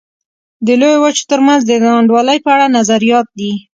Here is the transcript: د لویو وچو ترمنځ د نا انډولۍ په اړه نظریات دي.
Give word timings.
د 0.65 0.67
لویو 0.81 1.01
وچو 1.03 1.23
ترمنځ 1.31 1.61
د 1.65 1.71
نا 1.83 1.91
انډولۍ 1.99 2.37
په 2.45 2.49
اړه 2.55 2.67
نظریات 2.77 3.27
دي. 3.39 3.51